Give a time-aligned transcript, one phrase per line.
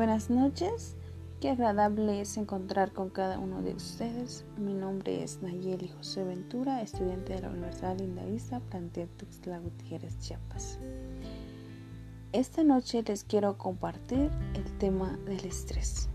[0.00, 0.96] buenas noches.
[1.42, 4.46] Qué agradable es encontrar con cada uno de ustedes.
[4.56, 10.78] Mi nombre es Nayeli José Ventura, estudiante de la Universidad Lindavista, plantel Tuxtla Gutiérrez, Chiapas.
[12.32, 16.08] Esta noche les quiero compartir el tema del estrés.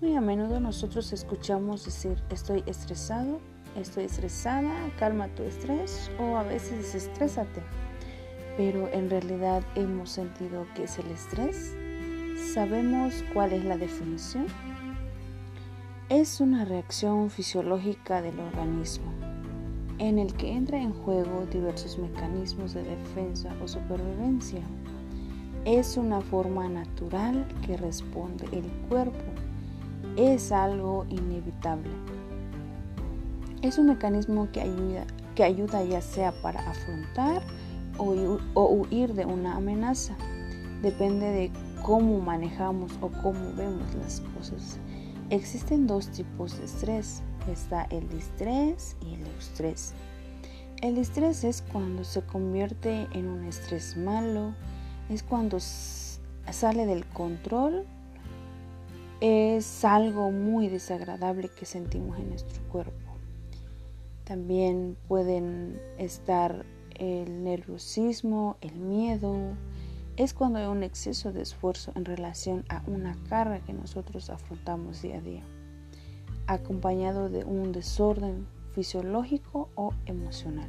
[0.00, 3.38] Muy a menudo nosotros escuchamos decir estoy estresado,
[3.76, 7.62] estoy estresada, calma tu estrés o a veces desestrésate
[8.56, 11.76] pero en realidad hemos sentido qué es el estrés.
[12.52, 14.46] ¿Sabemos cuál es la definición?
[16.08, 19.12] Es una reacción fisiológica del organismo
[19.98, 24.60] en el que entra en juego diversos mecanismos de defensa o supervivencia.
[25.64, 29.24] Es una forma natural que responde el cuerpo.
[30.16, 31.90] Es algo inevitable.
[33.62, 37.42] Es un mecanismo que ayuda, que ayuda ya sea para afrontar
[37.96, 38.12] o,
[38.54, 40.14] huir de una amenaza.
[40.82, 41.50] Depende de
[41.84, 44.78] cómo manejamos o cómo vemos las cosas.
[45.28, 47.22] Existen dos tipos de estrés.
[47.46, 49.92] Está el distrés y el estrés.
[50.80, 54.54] El distrés es cuando se convierte en un estrés malo,
[55.10, 57.84] es cuando sale del control,
[59.20, 63.12] es algo muy desagradable que sentimos en nuestro cuerpo.
[64.24, 66.64] También pueden estar
[66.98, 69.54] el nerviosismo, el miedo,
[70.16, 75.02] es cuando hay un exceso de esfuerzo en relación a una carga que nosotros afrontamos
[75.02, 75.42] día a día,
[76.46, 80.68] acompañado de un desorden fisiológico o emocional.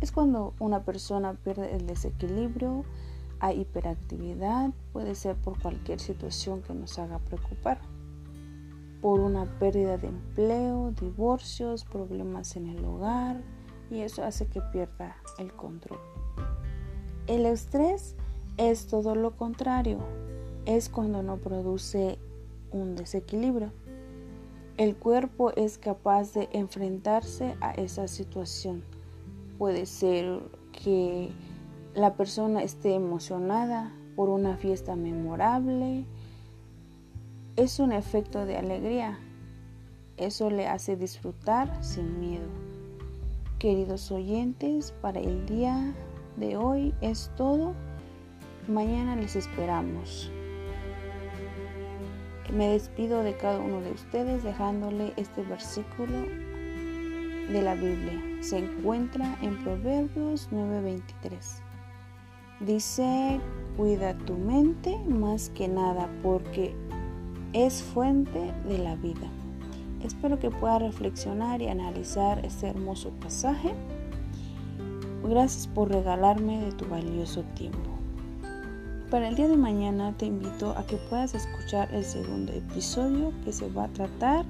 [0.00, 2.84] Es cuando una persona pierde el desequilibrio,
[3.40, 7.80] hay hiperactividad, puede ser por cualquier situación que nos haga preocupar,
[9.00, 13.40] por una pérdida de empleo, divorcios, problemas en el hogar,
[13.90, 16.00] y eso hace que pierda el control.
[17.28, 18.16] El estrés
[18.58, 19.98] es todo lo contrario,
[20.66, 22.18] es cuando no produce
[22.70, 23.72] un desequilibrio.
[24.76, 28.84] El cuerpo es capaz de enfrentarse a esa situación.
[29.58, 30.40] Puede ser
[30.72, 31.30] que
[31.94, 36.04] la persona esté emocionada por una fiesta memorable.
[37.56, 39.18] Es un efecto de alegría.
[40.16, 42.48] Eso le hace disfrutar sin miedo.
[43.58, 45.94] Queridos oyentes, para el día
[46.36, 47.74] de hoy es todo.
[48.68, 50.30] Mañana les esperamos.
[52.52, 56.18] Me despido de cada uno de ustedes dejándole este versículo
[57.50, 58.22] de la Biblia.
[58.42, 61.62] Se encuentra en Proverbios 9:23.
[62.60, 63.40] Dice,
[63.78, 66.74] cuida tu mente más que nada porque
[67.54, 69.30] es fuente de la vida.
[70.04, 73.72] Espero que pueda reflexionar y analizar este hermoso pasaje.
[75.24, 77.97] Gracias por regalarme de tu valioso tiempo.
[79.10, 83.52] Para el día de mañana te invito a que puedas escuchar el segundo episodio que
[83.54, 84.44] se va a tratar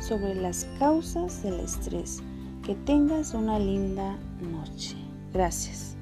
[0.00, 2.22] sobre las causas del estrés.
[2.64, 4.94] Que tengas una linda noche.
[5.32, 5.95] Gracias.